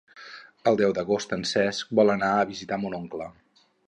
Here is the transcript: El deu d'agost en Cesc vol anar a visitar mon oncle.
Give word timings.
El 0.69 0.77
deu 0.79 0.95
d'agost 0.97 1.35
en 1.37 1.45
Cesc 1.49 1.91
vol 1.99 2.13
anar 2.13 2.31
a 2.39 2.47
visitar 2.53 2.81
mon 2.87 2.97
oncle. 3.01 3.29